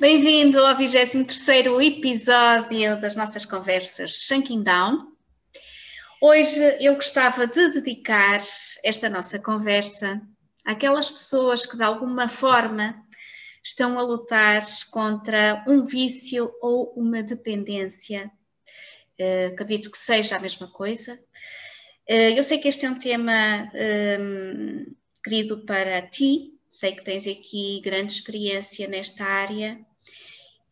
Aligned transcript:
Bem-vindo 0.00 0.64
ao 0.64 0.76
23 0.76 1.66
episódio 1.82 3.00
das 3.00 3.16
nossas 3.16 3.44
conversas 3.44 4.12
Shanking 4.12 4.62
Down. 4.62 5.12
Hoje 6.22 6.62
eu 6.80 6.94
gostava 6.94 7.48
de 7.48 7.70
dedicar 7.70 8.38
esta 8.84 9.10
nossa 9.10 9.40
conversa 9.40 10.22
àquelas 10.64 11.10
pessoas 11.10 11.66
que 11.66 11.76
de 11.76 11.82
alguma 11.82 12.28
forma 12.28 13.04
estão 13.60 13.98
a 13.98 14.02
lutar 14.02 14.62
contra 14.92 15.64
um 15.66 15.84
vício 15.84 16.48
ou 16.62 16.92
uma 16.96 17.20
dependência. 17.20 18.30
Uh, 19.20 19.52
acredito 19.52 19.90
que 19.90 19.98
seja 19.98 20.36
a 20.36 20.40
mesma 20.40 20.70
coisa. 20.70 21.14
Uh, 22.08 22.36
eu 22.36 22.44
sei 22.44 22.58
que 22.58 22.68
este 22.68 22.86
é 22.86 22.90
um 22.90 23.00
tema 23.00 23.68
um, 24.20 24.94
querido 25.24 25.66
para 25.66 26.02
ti, 26.02 26.57
sei 26.70 26.92
que 26.92 27.04
tens 27.04 27.26
aqui 27.26 27.80
grande 27.82 28.12
experiência 28.12 28.86
nesta 28.86 29.24
área. 29.24 29.78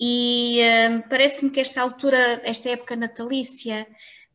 E 0.00 0.60
um, 0.90 1.02
parece-me 1.08 1.50
que 1.50 1.60
esta 1.60 1.80
altura, 1.80 2.42
esta 2.44 2.70
época 2.70 2.94
natalícia, 2.96 3.86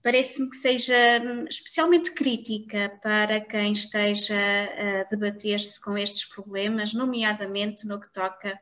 parece-me 0.01 0.49
que 0.49 0.55
seja 0.55 0.95
hum, 1.23 1.45
especialmente 1.47 2.11
crítica 2.11 2.99
para 3.03 3.39
quem 3.39 3.71
esteja 3.71 4.35
a 4.35 5.03
debater-se 5.09 5.79
com 5.79 5.97
estes 5.97 6.25
problemas, 6.25 6.93
nomeadamente 6.93 7.85
no 7.85 8.01
que 8.01 8.11
toca 8.11 8.59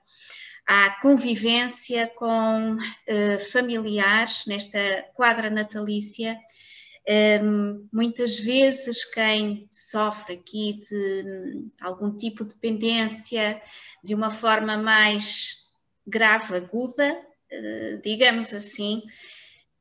à 0.68 0.92
convivência 1.02 2.08
com 2.16 2.76
uh, 2.76 3.40
familiares 3.52 4.46
nesta 4.46 5.06
quadra 5.16 5.50
natalícia 5.50 6.38
um, 7.10 7.88
muitas 7.92 8.40
vezes 8.40 9.04
quem 9.04 9.68
sofre 9.72 10.36
aqui 10.36 10.80
de 10.88 11.66
algum 11.82 12.16
tipo 12.16 12.44
de 12.44 12.54
dependência 12.54 13.60
de 14.04 14.14
uma 14.14 14.30
forma 14.30 14.78
mais 14.78 15.74
grave, 16.06 16.56
aguda, 16.56 17.14
uh, 17.14 18.02
digamos 18.04 18.54
assim, 18.54 19.02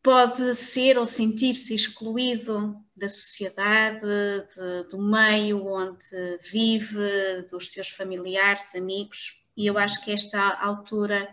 pode 0.02 0.54
ser 0.54 0.96
ou 0.96 1.04
sentir-se 1.04 1.74
excluído 1.74 2.74
da 2.96 3.10
sociedade, 3.10 4.00
de, 4.00 4.88
do 4.88 4.98
meio 4.98 5.66
onde 5.66 6.06
vive, 6.50 7.42
dos 7.50 7.72
seus 7.72 7.90
familiares, 7.90 8.74
amigos, 8.74 9.38
e 9.54 9.66
eu 9.66 9.76
acho 9.76 10.02
que 10.02 10.12
esta 10.12 10.54
altura 10.62 11.28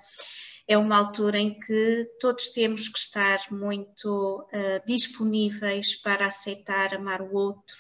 é 0.68 0.78
uma 0.78 0.98
altura 0.98 1.38
em 1.38 1.60
que 1.60 2.10
todos 2.20 2.50
temos 2.50 2.90
que 2.90 2.98
estar 2.98 3.40
muito 3.52 4.48
uh, 4.52 4.86
disponíveis 4.86 5.96
para 5.96 6.26
aceitar, 6.26 6.96
amar 6.96 7.22
o 7.22 7.36
outro. 7.36 7.78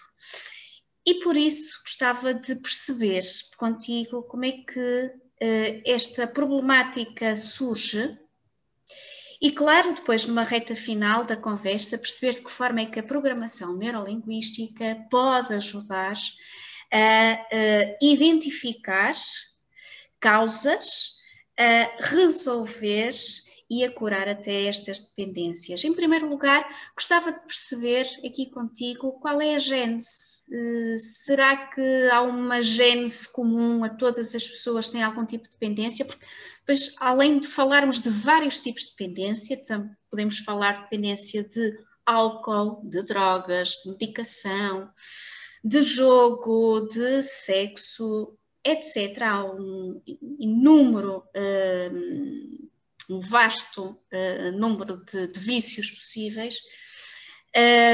E 1.06 1.16
por 1.16 1.36
isso 1.36 1.82
gostava 1.82 2.34
de 2.34 2.56
perceber 2.56 3.24
contigo 3.58 4.24
como 4.24 4.46
é 4.46 4.52
que 4.52 5.06
uh, 5.08 5.82
esta 5.86 6.28
problemática 6.28 7.36
surge. 7.36 8.18
E 9.42 9.52
claro, 9.52 9.94
depois 9.94 10.26
numa 10.26 10.44
reta 10.44 10.76
final 10.76 11.24
da 11.24 11.36
conversa, 11.36 11.98
perceber 11.98 12.34
de 12.34 12.42
que 12.42 12.52
forma 12.52 12.82
é 12.82 12.86
que 12.86 13.00
a 13.00 13.04
programação 13.04 13.78
neurolinguística 13.78 15.06
pode 15.10 15.54
ajudar 15.54 16.16
a 16.92 17.34
uh, 17.34 17.98
identificar 18.00 19.16
causas 20.20 21.15
a 21.58 22.04
resolver 22.04 23.14
e 23.70 23.84
a 23.84 23.92
curar 23.92 24.28
até 24.28 24.66
estas 24.66 25.00
dependências. 25.00 25.84
Em 25.84 25.94
primeiro 25.94 26.30
lugar, 26.30 26.68
gostava 26.94 27.32
de 27.32 27.40
perceber 27.40 28.06
aqui 28.26 28.50
contigo 28.52 29.14
qual 29.20 29.42
é 29.42 29.56
a 29.56 29.60
gênese. 29.60 30.46
Eh, 30.52 30.98
será 31.00 31.68
que 31.68 32.10
há 32.12 32.22
uma 32.22 32.62
gênese 32.62 33.32
comum 33.32 33.84
a 33.84 33.90
todas 33.90 34.36
as 34.36 34.48
pessoas 34.48 34.86
que 34.86 34.94
têm 34.94 35.04
algum 35.04 35.26
tipo 35.26 35.46
de 35.46 35.52
dependência? 35.52 36.06
Porque 36.06 36.26
depois, 36.60 36.96
além 37.00 37.40
de 37.40 37.48
falarmos 37.48 38.00
de 38.00 38.10
vários 38.10 38.60
tipos 38.60 38.84
de 38.84 38.90
dependência, 38.92 39.60
podemos 40.10 40.40
falar 40.40 40.74
de 40.74 40.84
dependência 40.84 41.44
de 41.44 41.78
álcool, 42.06 42.82
de 42.84 43.02
drogas, 43.02 43.82
de 43.84 43.90
medicação, 43.90 44.90
de 45.64 45.82
jogo, 45.82 46.88
de 46.88 47.24
sexo, 47.24 48.38
etc. 48.66 49.22
Há 49.22 49.44
um 49.46 50.02
inúmero, 50.40 51.24
um, 53.10 53.20
vasto 53.20 53.98
uh, 54.12 54.52
número 54.58 54.98
de, 55.06 55.28
de, 55.28 55.40
vícios 55.40 55.92
possíveis. 55.92 56.56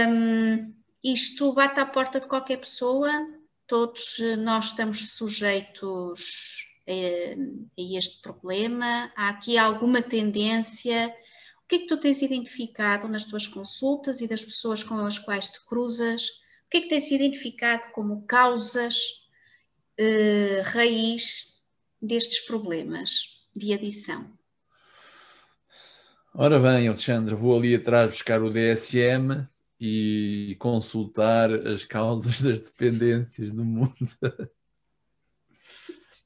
Um, 0.08 0.74
isto 1.04 1.54
bate 1.54 1.80
à 1.80 1.86
porta 1.86 2.20
de 2.20 2.28
qualquer 2.28 2.58
pessoa, 2.58 3.12
todos 3.68 4.18
nós 4.40 4.68
estamos 4.68 5.12
sujeitos 5.12 6.64
a, 6.88 7.82
a 7.82 7.98
este 7.98 8.22
problema. 8.22 9.12
Há 9.16 9.30
aqui 9.30 9.58
alguma 9.58 10.02
tendência 10.02 11.14
o 11.64 11.68
que 11.72 11.76
é 11.76 11.80
que 11.80 11.88
tu 11.88 11.98
tens 11.98 12.22
identificado 12.22 13.08
nas 13.08 13.26
tuas 13.26 13.48
consultas 13.48 14.20
e 14.20 14.28
das 14.28 14.44
pessoas 14.44 14.84
com 14.84 14.96
as 15.06 15.18
quais 15.18 15.50
te 15.50 15.66
cruzas? 15.66 16.28
O 16.66 16.70
que 16.70 16.78
é 16.78 16.82
que 16.82 16.90
tens 16.90 17.10
identificado 17.10 17.94
como 17.94 18.26
causas 18.26 19.21
uh, 20.00 20.62
raiz 20.64 21.60
destes 22.02 22.40
problemas 22.42 23.42
de 23.56 23.74
adição? 23.74 24.32
Ora 26.34 26.60
bem, 26.60 26.88
Alexandre, 26.88 27.36
vou 27.36 27.58
ali 27.58 27.76
atrás 27.76 28.10
buscar 28.10 28.42
o 28.42 28.50
DSM 28.50 29.46
e 29.80 30.56
consultar 30.60 31.52
as 31.68 31.84
causas 31.84 32.42
das 32.42 32.60
dependências 32.60 33.52
do 33.52 33.66
mundo. 33.66 33.94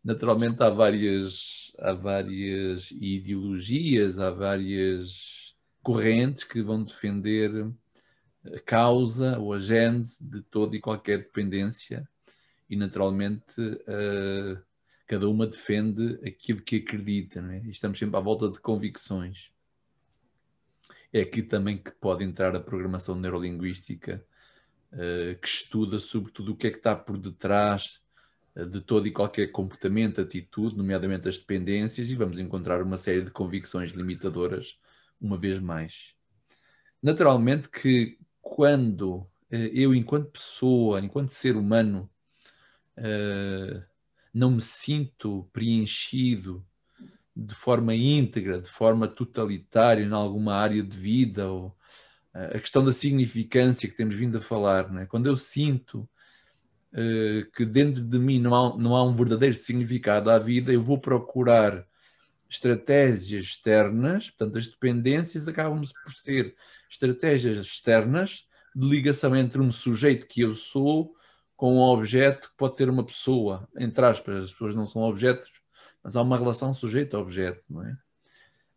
Naturalmente 0.04 0.62
há 0.62 0.70
várias, 0.70 1.74
há 1.80 1.94
várias 1.94 2.92
ideologias, 2.92 4.20
há 4.20 4.30
várias 4.30 5.56
correntes 5.82 6.44
que 6.44 6.62
vão 6.62 6.84
defender 6.84 7.68
a 8.46 8.60
causa 8.60 9.40
ou 9.40 9.54
a 9.54 9.60
gênese 9.60 10.24
de 10.24 10.44
toda 10.44 10.76
e 10.76 10.82
qualquer 10.82 11.18
dependência 11.18 12.08
e 12.70 12.76
naturalmente 12.76 13.62
uh, 13.62 14.62
cada 15.08 15.30
uma 15.30 15.46
defende 15.46 16.20
aquilo 16.26 16.62
que 16.62 16.78
acredita, 16.78 17.40
é? 17.40 17.62
E 17.64 17.70
estamos 17.70 18.00
sempre 18.00 18.18
à 18.18 18.20
volta 18.20 18.50
de 18.50 18.60
convicções. 18.60 19.52
É 21.14 21.22
aqui 21.22 21.44
também 21.44 21.78
que 21.78 21.92
pode 21.92 22.24
entrar 22.24 22.56
a 22.56 22.60
programação 22.60 23.16
neurolinguística, 23.16 24.26
uh, 24.92 25.40
que 25.40 25.48
estuda 25.48 26.00
sobretudo 26.00 26.54
o 26.54 26.56
que 26.56 26.68
é 26.68 26.72
que 26.72 26.78
está 26.78 26.96
por 26.96 27.18
detrás 27.18 28.02
uh, 28.56 28.66
de 28.66 28.82
todo 28.82 29.08
e 29.08 29.12
qualquer 29.12 29.48
comportamento, 29.48 30.20
atitude, 30.20 30.76
nomeadamente 30.76 31.28
as 31.28 31.38
dependências, 31.38 32.10
e 32.10 32.16
vamos 32.16 32.40
encontrar 32.40 32.82
uma 32.82 32.98
série 32.98 33.22
de 33.22 33.32
convicções 33.32 33.92
limitadoras, 33.92 34.80
uma 35.22 35.38
vez 35.38 35.60
mais. 35.60 36.16
Naturalmente 37.02 37.70
que 37.70 38.18
quando 38.42 39.30
eu, 39.52 39.94
enquanto 39.94 40.32
pessoa, 40.32 41.00
enquanto 41.00 41.30
ser 41.30 41.56
humano, 41.56 42.10
uh, 42.98 43.84
não 44.34 44.52
me 44.52 44.62
sinto 44.62 45.50
preenchido 45.54 46.66
de 47.36 47.54
forma 47.54 47.94
íntegra, 47.94 48.62
de 48.62 48.70
forma 48.70 49.08
totalitária 49.08 50.04
em 50.04 50.12
alguma 50.12 50.56
área 50.56 50.82
de 50.82 50.98
vida, 50.98 51.50
ou 51.50 51.68
uh, 52.34 52.56
a 52.56 52.60
questão 52.60 52.84
da 52.84 52.92
significância 52.92 53.90
que 53.90 53.96
temos 53.96 54.16
vindo 54.16 54.38
a 54.38 54.42
falar, 54.42 54.94
é? 55.02 55.06
quando 55.06 55.28
eu 55.28 55.36
sinto 55.36 56.08
uh, 56.94 57.52
que 57.52 57.66
dentro 57.66 58.04
de 58.04 58.20
mim 58.20 58.40
não 58.40 58.56
há, 58.56 58.78
não 58.78 58.96
há 58.96 59.04
um 59.04 59.16
verdadeiro 59.16 59.56
significado 59.56 60.30
à 60.30 60.40
vida, 60.40 60.72
eu 60.72 60.82
vou 60.82 61.00
procurar 61.00 61.86
estratégias 62.50 63.46
externas, 63.46 64.30
portanto, 64.30 64.58
as 64.58 64.68
dependências 64.68 65.48
acabam 65.48 65.82
por 66.04 66.14
ser 66.14 66.56
estratégias 66.90 67.58
externas 67.58 68.48
de 68.76 68.88
ligação 68.88 69.36
entre 69.36 69.62
um 69.62 69.72
sujeito 69.72 70.28
que 70.28 70.42
eu 70.42 70.56
sou 70.56 71.16
com 71.56 71.76
um 71.76 71.82
objeto 71.82 72.50
que 72.50 72.58
pode 72.58 72.76
ser 72.76 72.90
uma 72.90 73.06
pessoa, 73.06 73.68
entre 73.78 74.06
aspas, 74.06 74.36
as 74.36 74.52
pessoas 74.52 74.76
não 74.76 74.86
são 74.86 75.02
objetos, 75.04 75.50
mas 76.04 76.16
há 76.16 76.22
uma 76.22 76.38
relação 76.38 76.74
sujeito-objeto, 76.74 77.64
não 77.70 77.84
é? 77.84 77.98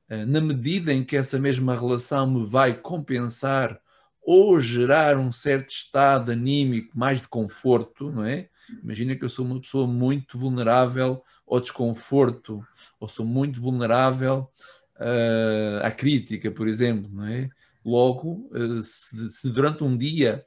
Eh, 0.09 0.25
na 0.25 0.41
medida 0.41 0.93
em 0.93 1.05
que 1.05 1.17
essa 1.17 1.39
mesma 1.39 1.75
relação 1.75 2.31
me 2.31 2.47
vai 2.47 2.75
compensar 2.75 3.81
ou 4.23 4.61
gerar 4.61 5.17
um 5.17 5.33
certo 5.33 5.71
estado 5.71 6.33
anímico 6.33 6.97
mais 6.99 7.21
de 7.21 7.29
conforto, 7.29 8.11
não 8.11 8.25
é? 8.25 8.49
Imagina 8.83 9.17
que 9.17 9.25
eu 9.25 9.29
sou 9.29 9.45
uma 9.45 9.61
pessoa 9.61 9.87
muito 9.87 10.39
vulnerável 10.39 11.23
ao 11.47 11.61
desconforto, 11.61 12.63
ou 13.01 13.09
sou 13.09 13.25
muito 13.25 13.61
vulnerável 13.61 14.51
uh, 14.97 15.83
à 15.83 15.91
crítica, 15.91 16.51
por 16.51 16.69
exemplo, 16.69 17.11
não 17.11 17.27
é? 17.27 17.49
Logo, 17.85 18.51
uh, 18.53 18.83
se, 18.83 19.31
se 19.31 19.49
durante 19.49 19.83
um 19.83 19.97
dia 19.97 20.45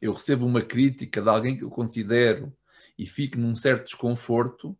eu 0.00 0.12
recebo 0.12 0.46
uma 0.46 0.62
crítica 0.62 1.22
de 1.22 1.28
alguém 1.28 1.56
que 1.56 1.64
eu 1.64 1.70
considero 1.70 2.52
e 2.98 3.06
fico 3.06 3.38
num 3.38 3.54
certo 3.54 3.84
desconforto, 3.84 4.76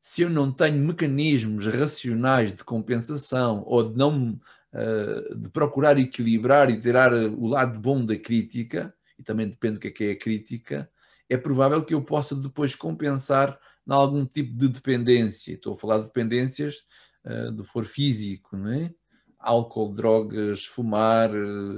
se 0.00 0.22
eu 0.22 0.30
não 0.30 0.50
tenho 0.52 0.78
mecanismos 0.78 1.66
racionais 1.66 2.54
de 2.54 2.64
compensação 2.64 3.62
ou 3.66 3.90
de 3.90 3.96
não 3.96 4.40
uh, 4.72 5.34
de 5.36 5.50
procurar 5.50 5.98
equilibrar 5.98 6.70
e 6.70 6.80
tirar 6.80 7.12
o 7.12 7.46
lado 7.46 7.78
bom 7.78 8.04
da 8.04 8.16
crítica, 8.16 8.94
e 9.18 9.22
também 9.22 9.48
depende 9.48 9.74
do 9.74 9.80
que 9.80 9.88
é, 9.88 9.90
que 9.90 10.04
é 10.04 10.10
a 10.12 10.18
crítica, 10.18 10.90
é 11.28 11.36
provável 11.36 11.84
que 11.84 11.92
eu 11.92 12.02
possa 12.02 12.34
depois 12.34 12.74
compensar 12.74 13.58
em 13.86 13.92
algum 13.92 14.24
tipo 14.24 14.56
de 14.56 14.68
dependência. 14.68 15.52
Estou 15.54 15.74
a 15.74 15.76
falar 15.76 15.98
de 15.98 16.04
dependências 16.04 16.76
uh, 17.24 17.52
do 17.52 17.64
for 17.64 17.84
físico, 17.84 18.56
não 18.56 18.72
é? 18.72 18.94
Álcool, 19.38 19.94
drogas, 19.94 20.64
fumar, 20.64 21.30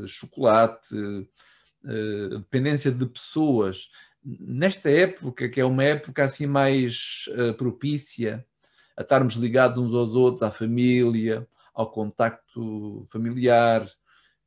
chocolate, 0.07 0.97
uh, 1.85 2.39
dependência 2.39 2.91
de 2.91 3.07
pessoas. 3.07 3.91
Nesta 4.23 4.91
época, 4.91 5.49
que 5.49 5.61
é 5.61 5.65
uma 5.65 5.83
época 5.83 6.25
assim 6.25 6.47
mais 6.47 7.25
propícia 7.57 8.45
a 8.97 9.03
estarmos 9.03 9.35
ligados 9.35 9.83
uns 9.83 9.95
aos 9.95 10.11
outros, 10.11 10.43
à 10.43 10.51
família, 10.51 11.49
ao 11.75 11.91
contacto 11.91 13.07
familiar, 13.09 13.87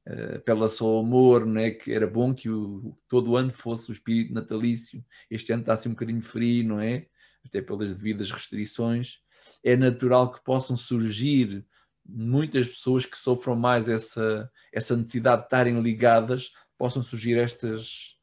uh, 0.08 0.36
apela-se 0.36 0.84
ao 0.84 1.00
amor, 1.00 1.46
né? 1.46 1.72
que 1.72 1.92
era 1.92 2.08
bom 2.08 2.34
que 2.34 2.50
o, 2.50 2.96
todo 3.08 3.32
o 3.32 3.38
ano 3.38 3.52
fosse 3.52 3.90
o 3.90 3.94
espírito 3.94 4.34
natalício. 4.34 5.04
Este 5.30 5.52
ano 5.52 5.62
está 5.62 5.74
assim 5.74 5.90
um 5.90 5.94
bocadinho 5.94 6.22
frio, 6.22 6.68
não 6.68 6.80
é? 6.80 7.08
Até 7.44 7.62
pelas 7.62 7.94
devidas 7.94 8.32
restrições. 8.32 9.22
É 9.64 9.76
natural 9.76 10.32
que 10.32 10.44
possam 10.44 10.78
surgir 10.78 11.66
muitas 12.06 12.68
pessoas 12.68 13.06
que 13.06 13.18
sofram 13.18 13.56
mais 13.56 13.88
essa, 13.90 14.50
essa 14.72 14.96
necessidade 14.96 15.42
de 15.42 15.48
estarem 15.48 15.82
ligadas, 15.82 16.52
possam 16.78 17.04
surgir 17.04 17.38
estas, 17.38 18.18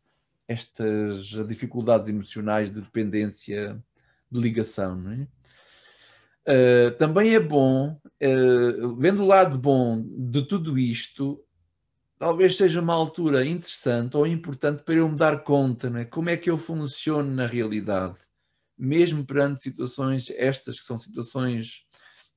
estas 0.47 1.29
dificuldades 1.47 2.09
emocionais 2.09 2.73
de 2.73 2.81
dependência, 2.81 3.83
de 4.31 4.41
ligação, 4.41 5.11
é? 5.11 5.27
Uh, 6.49 6.97
também 6.97 7.35
é 7.35 7.41
bom, 7.41 8.01
uh, 8.23 8.97
vendo 8.97 9.23
o 9.23 9.27
lado 9.27 9.59
bom 9.59 10.03
de 10.03 10.43
tudo 10.47 10.79
isto, 10.79 11.45
talvez 12.19 12.57
seja 12.57 12.81
uma 12.81 12.95
altura 12.95 13.45
interessante 13.45 14.17
ou 14.17 14.27
importante 14.27 14.83
para 14.83 14.95
eu 14.95 15.09
me 15.09 15.17
dar 15.17 15.45
conta 15.45 15.91
né? 15.91 16.05
como 16.07 16.31
é 16.31 16.37
que 16.37 16.51
eu 16.51 16.57
funciono 16.57 17.31
na 17.31 17.47
realidade, 17.47 18.19
mesmo 18.77 19.25
perante 19.25 19.61
situações 19.61 20.31
estas 20.31 20.81
que 20.81 20.87
são 20.87 20.99
situações, 20.99 21.85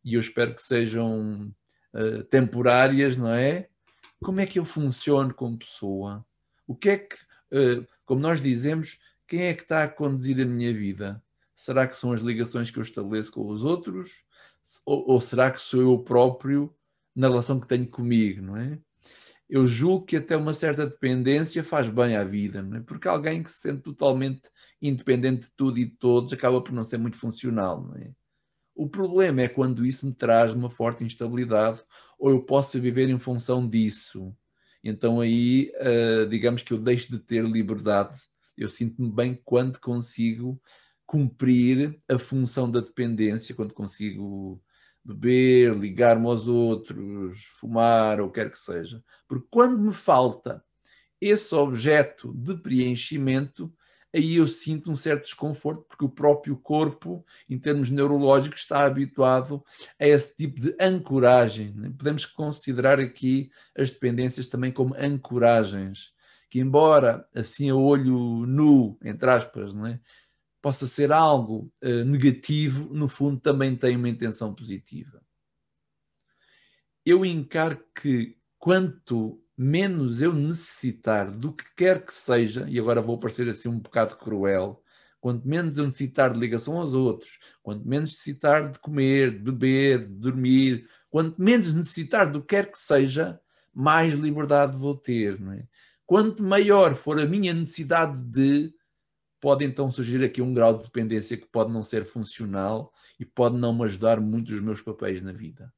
e 0.04 0.16
eu 0.16 0.22
espero 0.22 0.54
que 0.54 0.62
sejam 0.62 1.54
uh, 1.94 2.24
temporárias, 2.26 3.18
não 3.18 3.30
é? 3.30 3.70
Como 4.24 4.40
é 4.40 4.46
que 4.46 4.58
eu 4.58 4.66
funciono 4.66 5.34
como 5.34 5.58
pessoa? 5.58 6.26
O 6.66 6.76
que 6.76 6.90
é 6.90 6.98
que, 6.98 7.16
como 8.06 8.22
nós 8.22 8.42
dizemos, 8.42 9.00
quem 9.28 9.44
é 9.44 9.54
que 9.54 9.64
está 9.64 9.84
a 9.84 9.88
conduzir 9.88 10.40
a 10.42 10.46
minha 10.46 10.74
vida? 10.74 11.22
Será 11.56 11.88
que 11.88 11.96
são 11.96 12.12
as 12.12 12.22
ligações 12.22 12.72
que 12.72 12.80
eu 12.80 12.84
estabeleço 12.84 13.32
com 13.32 13.48
os 13.50 13.64
outros? 13.64 14.24
Ou, 14.86 15.12
ou 15.12 15.22
será 15.22 15.52
que 15.52 15.62
sou 15.62 15.82
eu 15.82 16.00
próprio 16.00 16.74
na 17.16 17.28
relação 17.28 17.60
que 17.60 17.68
tenho 17.68 17.88
comigo, 17.88 18.42
não 18.42 18.58
é? 18.58 18.80
Eu 19.50 19.68
julgo 19.68 20.06
que 20.06 20.18
até 20.18 20.36
uma 20.36 20.54
certa 20.54 20.88
dependência 20.88 21.64
faz 21.64 21.88
bem 21.88 22.16
à 22.16 22.24
vida, 22.24 22.62
não 22.64 22.78
é? 22.78 22.82
Porque 22.82 23.08
alguém 23.08 23.44
que 23.44 23.52
se 23.52 23.60
sente 23.60 23.82
totalmente 23.82 24.50
independente 24.82 25.48
de 25.48 25.52
tudo 25.56 25.78
e 25.78 25.86
de 25.86 25.96
todos 25.98 26.34
acaba 26.34 26.62
por 26.62 26.72
não 26.72 26.86
ser 26.86 26.98
muito 26.98 27.18
funcional, 27.18 27.84
não 27.84 27.96
é? 27.96 28.14
O 28.76 28.90
problema 28.90 29.42
é 29.42 29.48
quando 29.48 29.86
isso 29.86 30.06
me 30.06 30.14
traz 30.14 30.52
uma 30.54 30.70
forte 30.70 31.04
instabilidade 31.04 31.84
ou 32.18 32.32
eu 32.32 32.42
posso 32.42 32.80
viver 32.80 33.10
em 33.10 33.20
função 33.20 33.68
disso. 33.68 34.36
Então 34.84 35.22
aí, 35.22 35.72
uh, 35.76 36.28
digamos 36.28 36.64
que 36.64 36.74
eu 36.74 36.80
deixo 36.80 37.12
de 37.12 37.20
ter 37.20 37.44
liberdade. 37.44 38.18
Eu 38.58 38.68
sinto-me 38.68 39.12
bem 39.12 39.40
quando 39.46 39.80
consigo 39.80 40.62
cumprir 41.06 42.02
a 42.10 42.18
função 42.18 42.70
da 42.70 42.80
dependência 42.80 43.56
quando 43.56 43.74
consigo 43.74 44.62
beber, 45.04 45.76
ligar-me 45.76 46.26
aos 46.26 46.48
outros, 46.48 47.38
fumar 47.60 48.20
ou 48.20 48.32
quer 48.32 48.50
que 48.50 48.58
seja. 48.58 49.04
Porque 49.28 49.48
quando 49.50 49.78
me 49.78 49.94
falta 49.94 50.64
esse 51.20 51.54
objeto 51.56 52.34
de 52.34 52.56
preenchimento, 52.56 53.74
aí 54.14 54.36
eu 54.36 54.48
sinto 54.48 54.92
um 54.92 54.96
certo 54.96 55.24
desconforto, 55.24 55.86
porque 55.88 56.06
o 56.06 56.10
próprio 56.10 56.56
corpo, 56.56 57.26
em 57.50 57.58
termos 57.58 57.90
neurológicos, 57.90 58.62
está 58.62 58.86
habituado 58.86 59.64
a 60.00 60.08
esse 60.08 60.36
tipo 60.36 60.62
de 60.62 60.76
ancoragem. 60.80 61.74
Né? 61.74 61.92
Podemos 61.98 62.26
considerar 62.26 63.00
aqui 63.00 63.50
as 63.76 63.92
dependências 63.92 64.48
também 64.48 64.72
como 64.72 64.96
ancoragens, 64.96 66.14
que 66.50 66.60
embora 66.60 67.28
assim 67.34 67.70
a 67.70 67.76
olho 67.76 68.46
nu, 68.46 68.98
entre 69.04 69.30
aspas, 69.30 69.74
não 69.74 69.88
é? 69.88 70.00
possa 70.64 70.88
ser 70.88 71.12
algo 71.12 71.70
uh, 71.84 72.06
negativo, 72.06 72.94
no 72.94 73.10
fundo 73.10 73.38
também 73.38 73.76
tem 73.76 73.98
uma 73.98 74.08
intenção 74.08 74.56
positiva. 74.56 75.22
Eu 77.06 77.26
encaro 77.26 77.84
que 77.94 78.38
quanto 78.58 79.43
menos 79.58 80.22
eu 80.22 80.34
necessitar 80.34 81.32
do 81.32 81.54
que 81.54 81.66
quer 81.76 82.06
que 82.06 82.14
seja, 82.14 82.66
e 82.70 82.80
agora 82.80 83.02
vou 83.02 83.20
parecer 83.20 83.48
assim 83.48 83.70
um 83.70 83.80
bocado 83.80 84.16
cruel, 84.18 84.84
quanto 85.20 85.48
menos 85.48 85.78
eu 85.78 85.86
necessitar 85.86 86.34
de 86.34 86.40
ligação 86.40 86.78
aos 86.78 86.94
outros, 86.94 87.40
quanto 87.62 87.88
menos 87.88 88.10
necessitar 88.10 88.70
de 88.70 88.80
comer, 88.80 89.32
de 89.32 89.40
beber, 89.40 90.08
de 90.08 90.16
dormir, 90.16 90.90
quanto 91.10 91.42
menos 91.42 91.74
necessitar 91.74 92.30
do 92.30 92.42
que 92.42 92.48
quer 92.48 92.72
que 92.72 92.78
seja, 92.78 93.40
mais 93.74 94.14
liberdade 94.14 94.76
vou 94.78 94.96
ter. 94.96 95.40
Não 95.40 95.54
é? 95.54 95.66
Quanto 96.06 96.44
maior 96.44 96.94
for 96.94 97.20
a 97.20 97.26
minha 97.26 97.54
necessidade 97.54 98.22
de, 98.24 98.74
pode 99.40 99.64
então 99.64 99.92
surgir 99.92 100.24
aqui 100.24 100.42
um 100.42 100.54
grau 100.54 100.78
de 100.78 100.84
dependência 100.84 101.38
que 101.38 101.48
pode 101.48 101.72
não 101.72 101.84
ser 101.84 102.06
funcional 102.06 102.92
e 103.20 103.26
pode 103.26 103.58
não 103.58 103.74
me 103.74 103.86
ajudar 103.86 104.20
muito 104.20 104.52
nos 104.52 104.62
meus 104.62 104.82
papéis 104.82 105.22
na 105.22 105.32
vida. 105.32 105.74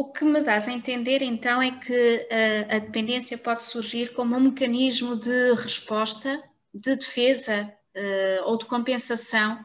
O 0.00 0.10
que 0.10 0.24
me 0.24 0.40
dás 0.40 0.66
a 0.66 0.72
entender 0.72 1.20
então 1.20 1.60
é 1.60 1.72
que 1.72 2.26
a, 2.30 2.34
eh, 2.34 2.66
a 2.70 2.78
dependência 2.78 3.36
pode 3.36 3.62
surgir 3.62 4.14
como 4.14 4.34
um 4.34 4.40
mecanismo 4.40 5.14
de 5.14 5.52
resposta, 5.52 6.42
de 6.72 6.96
defesa 6.96 7.70
uh, 7.94 8.48
ou 8.48 8.56
de 8.56 8.64
compensação 8.64 9.62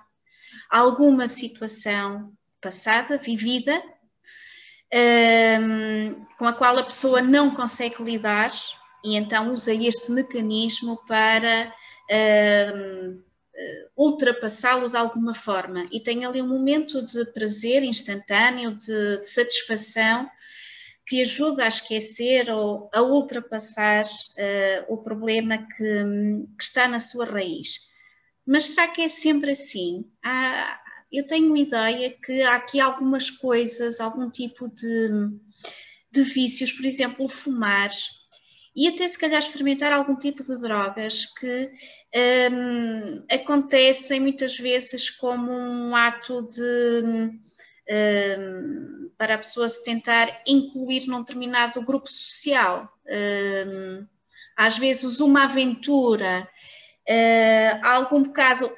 a 0.70 0.80
alguma 0.80 1.30
situação 1.30 2.34
passada, 2.60 3.18
vivida, 3.18 3.82
uh, 4.94 6.26
com 6.38 6.46
a 6.46 6.52
qual 6.52 6.78
a 6.80 6.84
pessoa 6.84 7.22
não 7.22 7.56
consegue 7.56 8.04
lidar 8.04 8.52
e 9.06 9.16
então 9.16 9.54
usa 9.54 9.74
este 9.74 10.12
mecanismo 10.12 10.98
para 11.08 11.74
ultrapassá-lo 13.96 14.90
de 14.90 14.98
alguma 14.98 15.34
forma 15.34 15.88
e 15.92 16.00
tem 16.00 16.26
ali 16.26 16.42
um 16.42 16.48
momento 16.48 17.06
de 17.06 17.26
prazer 17.32 17.84
instantâneo, 17.84 18.76
de, 18.76 19.20
de 19.20 19.28
satisfação 19.28 20.30
que 21.06 21.22
ajuda 21.22 21.64
a 21.64 21.68
esquecer 21.68 22.50
ou 22.50 22.90
a 22.94 23.02
ultrapassar 23.02 24.04
uh, 24.04 24.94
o 24.94 24.98
problema 24.98 25.60
que, 25.60 26.04
que, 26.58 26.64
está 26.64 26.88
na 26.88 27.00
sua 27.00 27.26
raiz. 27.26 27.82
Mas 28.46 28.66
será 28.66 28.88
que 28.88 29.02
é 29.02 29.08
sempre 29.08 29.52
assim? 29.52 30.06
Há, 30.24 30.80
eu 31.12 31.26
tenho 31.28 31.56
ideia 31.56 32.10
que 32.10 32.42
há 32.42 32.56
aqui 32.56 32.80
algumas 32.80 33.30
coisas, 33.30 34.00
algum 34.00 34.30
tipo 34.30 34.68
de, 34.68 35.10
de 36.12 36.24
vícios, 36.24 36.72
por 36.72 36.86
exemplo, 36.86 37.28
fumar, 37.28 37.92
e 38.76 38.88
até 38.88 39.08
se 39.08 39.18
calhar 39.18 39.40
experimentar 39.40 39.94
algum 39.94 40.16
tipo 40.16 40.44
de 40.44 40.60
drogas 40.60 41.26
que 41.40 41.72
um, 42.52 43.26
acontecem 43.32 44.20
muitas 44.20 44.58
vezes 44.58 45.10
como 45.10 45.52
um 45.52 45.96
ato 45.96 46.42
de 46.50 47.40
um, 47.90 49.10
para 49.18 49.36
a 49.36 49.38
pessoa 49.38 49.70
se 49.70 49.84
tentar 49.84 50.42
incluir 50.46 51.08
num 51.08 51.20
determinado 51.20 51.82
grupo 51.82 52.10
social. 52.10 52.92
Um, 53.08 54.06
às 54.58 54.78
vezes 54.78 55.20
uma 55.20 55.46
aventura, 55.46 56.48
uh, 57.10 57.88
bocado 58.24 58.72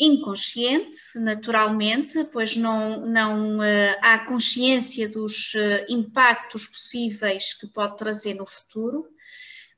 inconsciente, 0.00 0.98
naturalmente, 1.16 2.24
pois 2.32 2.56
não, 2.56 3.04
não 3.04 3.58
uh, 3.58 3.98
há 4.00 4.20
consciência 4.20 5.06
dos 5.06 5.52
uh, 5.54 5.84
impactos 5.90 6.66
possíveis 6.66 7.52
que 7.52 7.66
pode 7.66 7.98
trazer 7.98 8.34
no 8.34 8.46
futuro, 8.46 9.06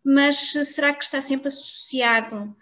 mas 0.05 0.37
será 0.53 0.95
que 0.95 1.03
está 1.03 1.21
sempre 1.21 1.49
associado 1.49 2.57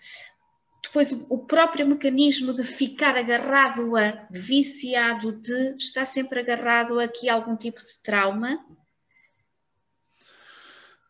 depois 0.83 1.12
o 1.29 1.38
próprio 1.38 1.87
mecanismo 1.87 2.55
de 2.55 2.64
ficar 2.64 3.17
agarrado 3.17 3.95
a, 3.97 4.26
viciado 4.31 5.33
de, 5.33 5.76
está 5.76 6.07
sempre 6.07 6.40
agarrado 6.40 6.99
a 6.99 7.05
aqui 7.05 7.29
algum 7.29 7.55
tipo 7.57 7.79
de 7.79 8.02
trauma? 8.02 8.59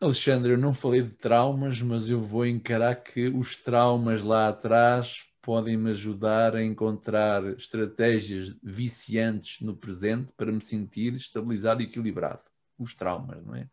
Alexandre, 0.01 0.51
eu 0.51 0.57
não 0.57 0.73
falei 0.73 1.03
de 1.03 1.11
traumas, 1.11 1.81
mas 1.81 2.09
eu 2.09 2.19
vou 2.19 2.45
encarar 2.45 2.95
que 2.95 3.27
os 3.27 3.55
traumas 3.55 4.21
lá 4.21 4.49
atrás 4.49 5.23
podem 5.41 5.75
me 5.75 5.91
ajudar 5.91 6.55
a 6.55 6.63
encontrar 6.63 7.43
estratégias 7.57 8.55
viciantes 8.61 9.61
no 9.61 9.75
presente 9.75 10.31
para 10.33 10.51
me 10.51 10.61
sentir 10.61 11.13
estabilizado 11.15 11.81
e 11.81 11.85
equilibrado. 11.85 12.43
Os 12.77 12.93
traumas, 12.93 13.43
não 13.43 13.55
é? 13.55 13.67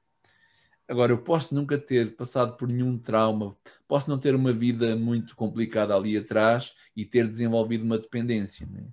Agora, 0.89 1.13
eu 1.13 1.19
posso 1.19 1.55
nunca 1.55 1.77
ter 1.77 2.17
passado 2.17 2.57
por 2.57 2.67
nenhum 2.67 2.97
trauma, 2.97 3.55
posso 3.87 4.09
não 4.09 4.19
ter 4.19 4.35
uma 4.35 4.55
vida 4.55 4.97
muito 4.97 5.37
complicada 5.37 5.95
ali 5.95 6.17
atrás 6.17 6.73
e 6.97 7.05
ter 7.05 7.29
desenvolvido 7.29 7.85
uma 7.85 7.99
dependência. 7.99 8.67
É? 8.75 8.87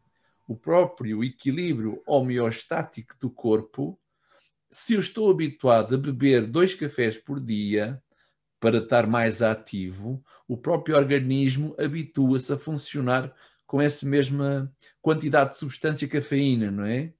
O 0.46 0.58
próprio 0.58 1.24
equilíbrio 1.24 2.03
homeostático 2.05 3.15
do 3.17 3.29
corpo, 3.29 3.98
se 4.70 4.94
eu 4.94 5.00
estou 5.00 5.32
habituado 5.32 5.96
a 5.96 5.98
beber 5.98 6.46
dois 6.46 6.75
cafés 6.75 7.17
por 7.17 7.39
dia 7.39 8.03
para 8.65 8.79
estar 8.79 9.05
mais 9.05 9.43
ativo, 9.43 10.25
o 10.48 10.57
próprio 10.57 10.95
organismo 10.95 11.75
habitua-se 11.77 12.51
a 12.51 12.57
funcionar 12.57 13.31
com 13.63 13.79
essa 13.79 14.03
mesma 14.07 14.74
quantidade 15.03 15.51
de 15.51 15.60
substância 15.60 16.07
cafeína, 16.07 16.72
não 16.72 16.84
é? 16.84 17.13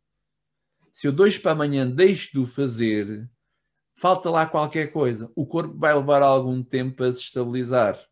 Se 0.92 1.06
eu 1.06 1.12
dois 1.12 1.38
para 1.38 1.52
amanhã 1.52 1.88
deixo 1.88 2.32
de 2.32 2.40
o 2.40 2.48
fazer, 2.48 3.30
falta 3.94 4.28
lá 4.28 4.48
qualquer 4.48 4.88
coisa. 4.92 5.32
O 5.36 5.46
corpo 5.46 5.78
vai 5.78 5.94
levar 5.94 6.24
algum 6.24 6.64
tempo 6.64 7.04
a 7.04 7.14
se 7.14 7.20
estabilizar. 7.20 8.04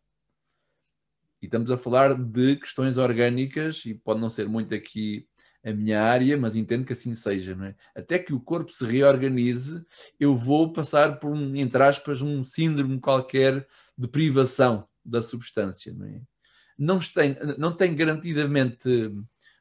E 1.42 1.46
estamos 1.46 1.72
a 1.72 1.76
falar 1.76 2.14
de 2.14 2.54
questões 2.54 2.98
orgânicas, 2.98 3.84
e 3.84 3.94
pode 3.94 4.20
não 4.20 4.30
ser 4.30 4.48
muito 4.48 4.72
aqui 4.76 5.26
a 5.64 5.72
minha 5.72 6.02
área, 6.02 6.36
mas 6.36 6.54
entendo 6.54 6.86
que 6.86 6.92
assim 6.92 7.14
seja. 7.14 7.56
Não 7.56 7.64
é? 7.64 7.74
Até 7.94 8.18
que 8.18 8.34
o 8.34 8.40
corpo 8.40 8.70
se 8.70 8.84
reorganize, 8.84 9.82
eu 10.20 10.36
vou 10.36 10.72
passar 10.72 11.18
por, 11.18 11.32
um, 11.32 11.56
entre 11.56 11.82
aspas, 11.82 12.20
um 12.20 12.44
síndrome 12.44 13.00
qualquer 13.00 13.66
de 13.96 14.06
privação 14.06 14.86
da 15.04 15.22
substância. 15.22 15.92
Não, 15.92 16.06
é? 16.06 16.20
não, 16.78 16.98
tem, 16.98 17.36
não 17.56 17.72
tem 17.72 17.96
garantidamente, 17.96 19.10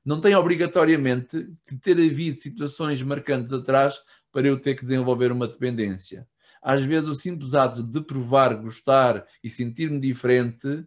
não 0.03 0.19
tem 0.19 0.35
obrigatoriamente 0.35 1.49
que 1.65 1.77
ter 1.77 1.97
havido 1.97 2.39
situações 2.41 3.01
marcantes 3.01 3.53
atrás 3.53 4.01
para 4.31 4.47
eu 4.47 4.59
ter 4.59 4.75
que 4.75 4.83
desenvolver 4.83 5.31
uma 5.31 5.47
dependência. 5.47 6.27
Às 6.61 6.81
vezes, 6.81 7.09
o 7.09 7.15
simples 7.15 7.53
ato 7.53 7.83
de 7.83 8.01
provar, 8.01 8.55
gostar 8.55 9.25
e 9.43 9.49
sentir-me 9.49 9.99
diferente, 9.99 10.85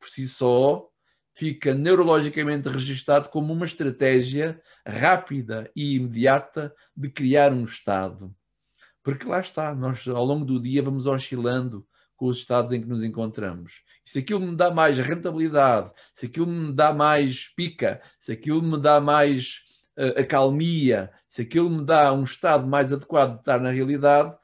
por 0.00 0.08
si 0.08 0.26
só, 0.26 0.87
fica 1.38 1.72
neurologicamente 1.72 2.68
registado 2.68 3.28
como 3.28 3.52
uma 3.52 3.64
estratégia 3.64 4.60
rápida 4.84 5.70
e 5.74 5.94
imediata 5.94 6.74
de 6.96 7.08
criar 7.08 7.52
um 7.52 7.62
estado. 7.62 8.34
Porque 9.04 9.24
lá 9.24 9.38
está, 9.38 9.72
nós 9.72 10.06
ao 10.08 10.24
longo 10.24 10.44
do 10.44 10.60
dia 10.60 10.82
vamos 10.82 11.06
oscilando 11.06 11.86
com 12.16 12.26
os 12.26 12.38
estados 12.38 12.72
em 12.72 12.80
que 12.80 12.88
nos 12.88 13.04
encontramos. 13.04 13.84
E 14.04 14.10
se 14.10 14.18
aquilo 14.18 14.40
me 14.40 14.56
dá 14.56 14.68
mais 14.72 14.98
rentabilidade, 14.98 15.92
se 16.12 16.26
aquilo 16.26 16.48
me 16.48 16.72
dá 16.72 16.92
mais 16.92 17.46
pica, 17.54 18.00
se 18.18 18.32
aquilo 18.32 18.60
me 18.60 18.76
dá 18.76 19.00
mais 19.00 19.60
uh, 19.96 20.20
acalmia, 20.20 21.08
se 21.28 21.42
aquilo 21.42 21.70
me 21.70 21.84
dá 21.84 22.12
um 22.12 22.24
estado 22.24 22.66
mais 22.66 22.92
adequado 22.92 23.34
de 23.34 23.38
estar 23.38 23.60
na 23.60 23.70
realidade, 23.70 24.36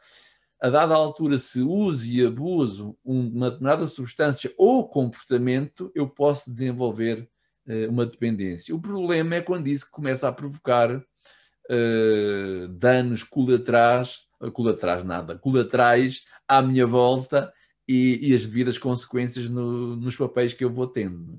a 0.65 0.71
dada 0.71 0.95
altura, 0.95 1.37
se 1.37 1.61
uso 1.61 2.09
e 2.11 2.25
abuso 2.25 2.97
uma 3.05 3.51
determinada 3.51 3.87
substância 3.87 4.51
ou 4.57 4.89
comportamento, 4.89 5.93
eu 5.95 6.09
posso 6.09 6.51
desenvolver 6.51 7.29
uh, 7.69 7.91
uma 7.91 8.07
dependência. 8.07 8.75
O 8.75 8.81
problema 8.81 9.35
é 9.35 9.43
quando 9.43 9.67
isso 9.67 9.87
começa 9.91 10.27
a 10.27 10.33
provocar 10.33 10.91
uh, 10.97 12.69
danos 12.69 13.23
colaterais, 13.23 14.21
colaterais 14.55 15.05
nada, 15.05 15.37
colaterais 15.37 16.23
à 16.49 16.63
minha 16.63 16.87
volta 16.87 17.53
e, 17.87 18.31
e 18.31 18.35
as 18.35 18.47
devidas 18.47 18.79
consequências 18.79 19.51
no, 19.51 19.97
nos 19.97 20.17
papéis 20.17 20.55
que 20.55 20.65
eu 20.65 20.73
vou 20.73 20.87
tendo. 20.87 21.39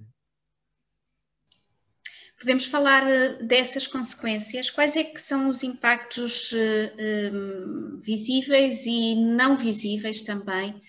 Podemos 2.39 2.65
falar 2.65 3.09
eh, 3.09 3.43
dessas 3.43 3.87
consequências? 3.87 4.69
Quais 4.69 4.95
é 4.95 5.03
que 5.03 5.21
são 5.21 5.49
os 5.49 5.63
impactos 5.63 6.51
uh, 6.51 7.97
visíveis 7.99 8.85
e 8.85 9.15
não 9.15 9.55
visíveis 9.55 10.21
também 10.21 10.79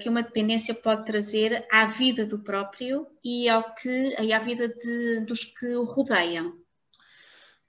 que 0.00 0.08
uma 0.08 0.22
dependência 0.22 0.72
pode 0.72 1.04
trazer 1.04 1.66
à 1.70 1.84
vida 1.84 2.24
do 2.24 2.38
próprio 2.38 3.06
e 3.24 3.48
ao 3.48 3.74
que, 3.74 4.14
e 4.18 4.32
à 4.32 4.38
vida 4.38 4.68
de, 4.68 5.26
dos 5.26 5.42
que 5.44 5.74
o 5.74 5.84
rodeiam? 5.84 6.62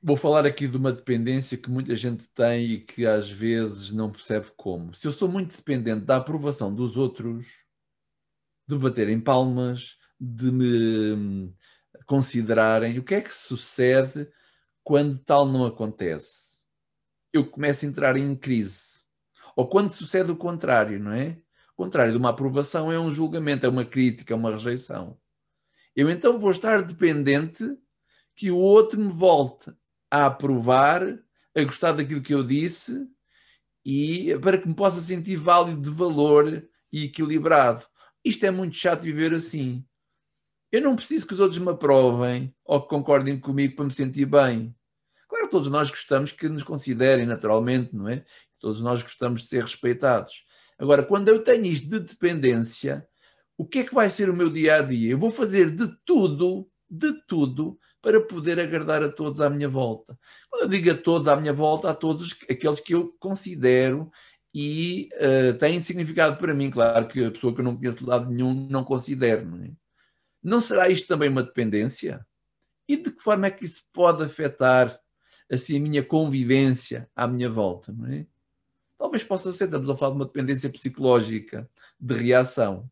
Vou 0.06 0.18
falar 0.18 0.46
aqui 0.46 0.68
de 0.68 0.76
uma 0.76 0.92
dependência 0.92 1.58
que 1.58 1.72
muita 1.72 1.96
gente 1.96 2.28
tem 2.36 2.74
e 2.74 2.80
que 2.82 3.06
às 3.06 3.30
vezes 3.30 3.90
não 3.94 4.12
percebe 4.12 4.48
como. 4.58 4.94
Se 4.94 5.08
eu 5.08 5.14
sou 5.14 5.30
muito 5.30 5.56
dependente 5.56 6.04
da 6.04 6.18
aprovação 6.18 6.76
dos 6.76 6.98
outros, 6.98 7.46
de 8.68 8.78
baterem 8.78 9.22
palmas, 9.22 9.98
de 10.20 10.52
me 10.52 11.54
considerarem 12.06 12.98
o 13.00 13.04
que 13.04 13.16
é 13.16 13.22
que 13.22 13.34
sucede 13.34 14.28
quando 14.84 15.18
tal 15.18 15.46
não 15.46 15.66
acontece. 15.66 16.66
Eu 17.32 17.50
começo 17.50 17.86
a 17.86 17.88
entrar 17.88 18.18
em 18.18 18.36
crise. 18.36 19.02
Ou 19.56 19.68
quando 19.68 19.92
sucede 19.92 20.32
o 20.32 20.36
contrário, 20.36 21.00
não 21.00 21.12
é? 21.12 21.38
O 21.76 21.84
contrário 21.84 22.12
de 22.12 22.18
uma 22.18 22.30
aprovação 22.30 22.92
é 22.92 23.00
um 23.00 23.10
julgamento, 23.10 23.66
é 23.66 23.70
uma 23.70 23.86
crítica, 23.86 24.34
é 24.34 24.38
uma 24.38 24.52
rejeição. 24.52 25.18
Eu 25.96 26.10
então 26.10 26.38
vou 26.38 26.52
estar 26.52 26.82
dependente 26.82 27.64
que 28.36 28.50
o 28.52 28.58
outro 28.58 29.00
me 29.00 29.12
volte 29.12 29.72
a 30.10 30.26
aprovar, 30.26 31.02
a 31.56 31.64
gostar 31.64 31.94
daquilo 31.94 32.22
que 32.22 32.34
eu 32.34 32.44
disse 32.44 33.08
e 33.86 34.36
para 34.40 34.58
que 34.58 34.68
me 34.68 34.76
possa 34.76 35.02
sentir 35.02 35.36
válido 35.36 35.82
de 35.82 35.90
valor 35.90 36.68
e 36.92 37.06
equilibrado. 37.06 37.86
Isto 38.24 38.46
é 38.46 38.52
muito 38.52 38.76
chato 38.76 39.02
viver 39.02 39.34
assim. 39.34 39.86
Eu 40.74 40.82
não 40.82 40.96
preciso 40.96 41.28
que 41.28 41.36
os 41.36 41.40
outros 41.40 41.60
me 41.60 41.70
aprovem 41.70 42.52
ou 42.66 42.82
que 42.82 42.90
concordem 42.90 43.40
comigo 43.40 43.76
para 43.76 43.86
me 43.86 43.92
sentir 43.92 44.26
bem. 44.26 44.76
Claro, 45.30 45.48
todos 45.48 45.70
nós 45.70 45.92
gostamos 45.92 46.32
que 46.32 46.50
nos 46.50 46.64
considerem 46.64 47.28
naturalmente, 47.28 47.96
não 47.96 48.10
é? 48.10 48.26
Todos 48.60 48.82
nós 48.82 49.04
gostamos 49.04 49.44
de 49.44 49.50
ser 49.50 49.62
respeitados. 49.62 50.44
Agora, 50.80 51.04
quando 51.04 51.30
eu 51.30 51.44
tenho 51.44 51.68
isto 51.68 51.88
de 51.88 52.00
dependência, 52.00 53.08
o 53.56 53.68
que 53.68 53.80
é 53.80 53.84
que 53.84 53.94
vai 53.94 54.10
ser 54.10 54.32
o 54.32 54.36
meu 54.36 54.50
dia 54.50 54.78
a 54.78 54.82
dia? 54.82 55.12
Eu 55.12 55.20
vou 55.20 55.32
fazer 55.32 55.70
de 55.70 55.88
tudo, 56.04 56.68
de 56.90 57.14
tudo, 57.28 57.78
para 58.02 58.20
poder 58.20 58.60
agradar 58.60 59.04
a 59.04 59.10
todos 59.10 59.42
à 59.42 59.52
minha 59.52 59.70
volta. 59.70 60.18
Quando 60.50 60.64
eu 60.64 60.68
digo 60.70 60.90
a 60.90 60.98
todos 60.98 61.28
à 61.28 61.36
minha 61.36 61.54
volta, 61.54 61.92
a 61.92 61.94
todos 61.94 62.36
aqueles 62.50 62.80
que 62.80 62.96
eu 62.96 63.16
considero 63.20 64.12
e 64.52 65.08
uh, 65.22 65.56
têm 65.60 65.80
significado 65.80 66.38
para 66.38 66.56
mim. 66.56 66.72
Claro 66.72 67.08
que 67.08 67.24
a 67.24 67.30
pessoa 67.30 67.54
que 67.54 67.62
eu 67.62 67.66
não 67.66 67.78
conheço 67.78 68.00
de 68.00 68.06
lado 68.06 68.28
nenhum 68.28 68.68
não 68.68 68.84
considero. 68.84 69.46
Não 69.46 69.64
é? 69.64 69.83
Não 70.44 70.60
será 70.60 70.90
isto 70.90 71.08
também 71.08 71.30
uma 71.30 71.44
dependência? 71.44 72.26
E 72.88 72.98
de 72.98 73.12
que 73.12 73.24
forma 73.24 73.48
é 73.48 73.52
que 73.52 73.66
isso 73.66 73.84
pode 73.94 74.24
afetar 74.24 75.00
assim 75.50 75.78
a 75.78 75.80
minha 75.80 76.04
convivência 76.04 77.10
à 77.16 77.26
minha 77.26 77.50
volta? 77.50 77.96
É? 78.10 78.26
Talvez 78.98 79.24
possa 79.24 79.52
ser, 79.52 79.66
estamos 79.66 79.90
a 79.90 79.96
falar 79.96 80.12
de 80.12 80.18
uma 80.18 80.26
dependência 80.26 80.70
psicológica, 80.70 81.70
de 82.00 82.14
reação. 82.14 82.90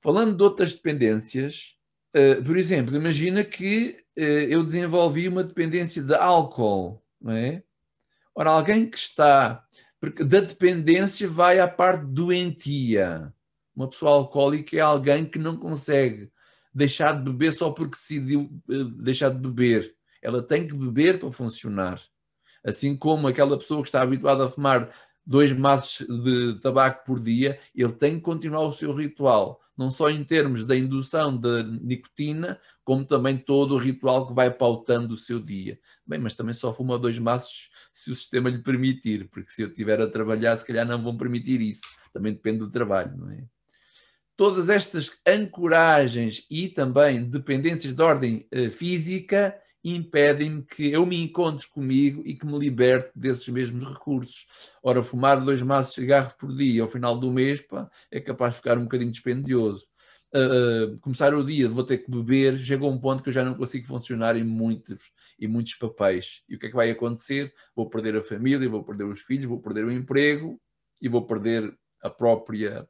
Falando 0.00 0.36
de 0.36 0.42
outras 0.42 0.74
dependências, 0.74 1.76
uh, 2.14 2.42
por 2.42 2.56
exemplo, 2.56 2.96
imagina 2.96 3.44
que 3.44 4.04
uh, 4.18 4.20
eu 4.22 4.64
desenvolvi 4.64 5.28
uma 5.28 5.44
dependência 5.44 6.02
de 6.02 6.14
álcool, 6.14 7.02
não 7.20 7.32
é? 7.32 7.62
Ora, 8.34 8.50
alguém 8.50 8.88
que 8.88 8.96
está. 8.96 9.64
Porque 10.00 10.24
da 10.24 10.40
dependência 10.40 11.28
vai 11.28 11.60
à 11.60 11.68
parte 11.68 12.04
doentia. 12.06 13.32
Uma 13.74 13.88
pessoa 13.88 14.12
alcoólica 14.12 14.76
é 14.76 14.80
alguém 14.80 15.24
que 15.24 15.38
não 15.38 15.56
consegue 15.56 16.30
deixar 16.74 17.12
de 17.12 17.24
beber 17.24 17.52
só 17.52 17.70
porque 17.70 17.96
decidiu 17.96 18.50
eh, 18.70 18.84
deixar 19.02 19.30
de 19.30 19.38
beber. 19.38 19.94
Ela 20.20 20.42
tem 20.42 20.66
que 20.66 20.74
beber 20.74 21.18
para 21.18 21.32
funcionar. 21.32 22.00
Assim 22.64 22.96
como 22.96 23.26
aquela 23.26 23.58
pessoa 23.58 23.82
que 23.82 23.88
está 23.88 24.02
habituada 24.02 24.44
a 24.44 24.48
fumar 24.48 24.90
dois 25.24 25.52
maços 25.52 26.06
de 26.06 26.58
tabaco 26.60 27.04
por 27.04 27.20
dia, 27.20 27.58
ele 27.74 27.92
tem 27.92 28.16
que 28.16 28.22
continuar 28.22 28.62
o 28.62 28.72
seu 28.72 28.92
ritual, 28.92 29.60
não 29.76 29.90
só 29.90 30.10
em 30.10 30.22
termos 30.22 30.64
da 30.64 30.76
indução 30.76 31.36
de 31.36 31.62
nicotina, 31.62 32.58
como 32.84 33.04
também 33.04 33.38
todo 33.38 33.74
o 33.74 33.78
ritual 33.78 34.26
que 34.26 34.34
vai 34.34 34.50
pautando 34.50 35.14
o 35.14 35.16
seu 35.16 35.40
dia. 35.40 35.78
Bem, 36.06 36.18
mas 36.18 36.34
também 36.34 36.54
só 36.54 36.72
fuma 36.72 36.98
dois 36.98 37.18
maços 37.18 37.70
se 37.92 38.10
o 38.10 38.14
sistema 38.14 38.50
lhe 38.50 38.62
permitir, 38.62 39.28
porque 39.28 39.50
se 39.50 39.62
eu 39.62 39.68
estiver 39.68 40.00
a 40.00 40.10
trabalhar, 40.10 40.56
se 40.56 40.66
calhar 40.66 40.86
não 40.86 41.02
vão 41.02 41.16
permitir 41.16 41.60
isso. 41.60 41.82
Também 42.12 42.32
depende 42.32 42.58
do 42.58 42.70
trabalho, 42.70 43.16
não 43.16 43.30
é? 43.30 43.44
Todas 44.36 44.68
estas 44.68 45.20
ancoragens 45.26 46.46
e 46.50 46.68
também 46.68 47.24
dependências 47.24 47.94
de 47.94 48.02
ordem 48.02 48.46
uh, 48.54 48.70
física 48.70 49.56
impedem-me 49.84 50.62
que 50.62 50.92
eu 50.92 51.04
me 51.04 51.20
encontre 51.20 51.66
comigo 51.68 52.22
e 52.24 52.34
que 52.34 52.46
me 52.46 52.58
liberte 52.58 53.10
desses 53.16 53.48
mesmos 53.48 53.84
recursos. 53.84 54.46
Ora, 54.82 55.02
fumar 55.02 55.40
dois 55.44 55.60
maços 55.60 55.94
de 55.94 56.00
cigarro 56.02 56.32
por 56.38 56.54
dia 56.54 56.82
ao 56.82 56.88
final 56.88 57.18
do 57.18 57.32
mês 57.32 57.60
pá, 57.62 57.90
é 58.10 58.20
capaz 58.20 58.54
de 58.54 58.56
ficar 58.58 58.78
um 58.78 58.84
bocadinho 58.84 59.10
dispendioso. 59.10 59.86
Uh, 60.34 60.98
começar 61.02 61.34
o 61.34 61.44
dia, 61.44 61.68
vou 61.68 61.84
ter 61.84 61.98
que 61.98 62.10
beber, 62.10 62.58
chega 62.58 62.86
um 62.86 62.98
ponto 62.98 63.22
que 63.22 63.28
eu 63.28 63.32
já 63.34 63.44
não 63.44 63.54
consigo 63.54 63.86
funcionar 63.86 64.34
em 64.34 64.44
muitos, 64.44 64.98
em 65.38 65.46
muitos 65.46 65.74
papéis. 65.74 66.42
E 66.48 66.54
o 66.54 66.58
que 66.58 66.66
é 66.66 66.68
que 66.70 66.76
vai 66.76 66.90
acontecer? 66.90 67.52
Vou 67.76 67.90
perder 67.90 68.16
a 68.16 68.22
família, 68.22 68.68
vou 68.68 68.82
perder 68.82 69.04
os 69.04 69.20
filhos, 69.20 69.44
vou 69.44 69.60
perder 69.60 69.84
o 69.84 69.92
emprego 69.92 70.58
e 71.02 71.08
vou 71.08 71.26
perder 71.26 71.76
a 72.00 72.08
própria 72.08 72.88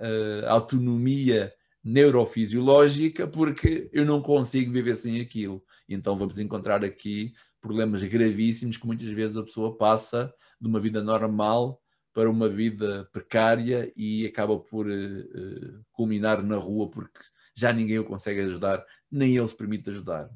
uh, 0.00 0.46
autonomia 0.48 1.52
neurofisiológica 1.82 3.26
porque 3.26 3.88
eu 3.92 4.04
não 4.04 4.20
consigo 4.20 4.72
viver 4.72 4.96
sem 4.96 5.20
aquilo. 5.20 5.62
Então 5.88 6.18
vamos 6.18 6.38
encontrar 6.38 6.84
aqui 6.84 7.32
problemas 7.60 8.02
gravíssimos 8.02 8.76
que 8.76 8.86
muitas 8.86 9.08
vezes 9.08 9.36
a 9.36 9.42
pessoa 9.42 9.76
passa 9.76 10.32
de 10.60 10.68
uma 10.68 10.80
vida 10.80 11.02
normal 11.02 11.80
para 12.12 12.30
uma 12.30 12.48
vida 12.48 13.08
precária 13.12 13.92
e 13.96 14.26
acaba 14.26 14.58
por 14.58 14.86
uh, 14.88 15.84
culminar 15.92 16.42
na 16.42 16.56
rua 16.56 16.90
porque 16.90 17.20
já 17.54 17.72
ninguém 17.72 17.98
o 17.98 18.04
consegue 18.04 18.40
ajudar, 18.40 18.84
nem 19.10 19.36
ele 19.36 19.46
se 19.46 19.56
permite 19.56 19.90
ajudar. 19.90 20.30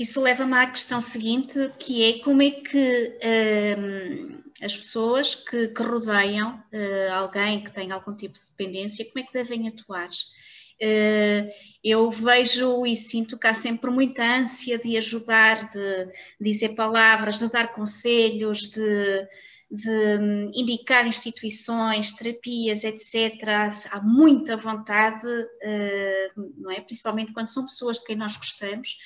Isso 0.00 0.18
leva-me 0.22 0.54
à 0.54 0.66
questão 0.66 0.98
seguinte, 0.98 1.70
que 1.78 2.02
é 2.02 2.24
como 2.24 2.40
é 2.40 2.50
que 2.50 3.18
ehm, 3.20 4.40
as 4.62 4.74
pessoas 4.74 5.34
que, 5.34 5.68
que 5.68 5.82
rodeiam 5.82 6.54
uh, 6.72 7.12
alguém 7.12 7.62
que 7.62 7.70
tem 7.70 7.92
algum 7.92 8.16
tipo 8.16 8.34
de 8.34 8.46
dependência, 8.46 9.04
como 9.04 9.22
é 9.22 9.26
que 9.26 9.32
devem 9.34 9.68
atuar? 9.68 10.08
Uh, 10.08 11.52
eu 11.84 12.10
vejo 12.10 12.86
e 12.86 12.96
sinto 12.96 13.38
que 13.38 13.46
há 13.46 13.52
sempre 13.52 13.90
muita 13.90 14.24
ânsia 14.24 14.78
de 14.78 14.96
ajudar, 14.96 15.68
de 15.68 16.08
dizer 16.40 16.70
palavras, 16.70 17.38
de 17.38 17.50
dar 17.50 17.70
conselhos, 17.70 18.70
de, 18.70 19.28
de 19.70 20.18
hum, 20.18 20.50
indicar 20.52 21.06
instituições, 21.06 22.12
terapias, 22.12 22.82
etc. 22.82 23.48
Há 23.92 24.00
muita 24.00 24.56
vontade, 24.56 25.26
eh, 25.62 26.30
não 26.58 26.70
é? 26.72 26.80
Principalmente 26.80 27.32
quando 27.32 27.52
são 27.52 27.64
pessoas 27.64 27.98
de 27.98 28.04
quem 28.04 28.16
nós 28.16 28.36
gostamos, 28.36 28.98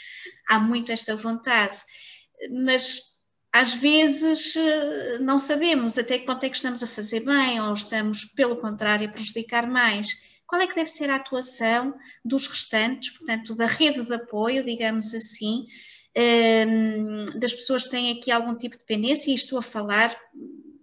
há 0.49 0.59
muito 0.59 0.91
esta 0.91 1.15
vontade. 1.15 1.77
Mas 2.51 3.15
às 3.53 3.75
vezes 3.75 4.57
eh, 4.57 5.19
não 5.21 5.39
sabemos 5.39 5.99
até 5.99 6.19
que 6.19 6.27
ponto 6.27 6.45
é 6.45 6.49
que 6.49 6.57
estamos 6.57 6.83
a 6.83 6.87
fazer 6.87 7.21
bem 7.21 7.61
ou 7.61 7.75
estamos, 7.75 8.25
pelo 8.25 8.57
contrário, 8.57 9.09
a 9.09 9.13
prejudicar 9.13 9.67
mais. 9.69 10.09
Qual 10.47 10.61
é 10.63 10.67
que 10.67 10.75
deve 10.75 10.91
ser 10.91 11.11
a 11.11 11.17
atuação 11.17 11.95
dos 12.25 12.47
restantes, 12.47 13.11
portanto, 13.11 13.55
da 13.55 13.67
rede 13.67 14.03
de 14.05 14.15
apoio, 14.15 14.65
digamos 14.65 15.15
assim, 15.15 15.67
das 17.37 17.53
pessoas 17.53 17.85
que 17.85 17.91
têm 17.91 18.13
aqui 18.13 18.31
algum 18.31 18.57
tipo 18.57 18.77
de 18.77 18.81
dependência, 18.81 19.31
e 19.31 19.35
estou 19.35 19.59
a 19.59 19.63
falar 19.63 20.17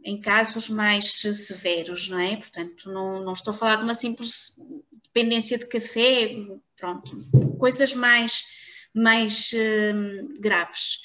em 0.03 0.19
casos 0.19 0.67
mais 0.69 1.13
severos, 1.13 2.09
não 2.09 2.19
é? 2.19 2.35
Portanto, 2.35 2.91
não, 2.91 3.23
não 3.23 3.33
estou 3.33 3.53
a 3.53 3.57
falar 3.57 3.75
de 3.77 3.83
uma 3.83 3.95
simples 3.95 4.59
dependência 5.03 5.57
de 5.57 5.67
café, 5.67 6.35
pronto, 6.75 7.11
coisas 7.59 7.93
mais, 7.93 8.43
mais 8.93 9.51
graves. 10.39 11.01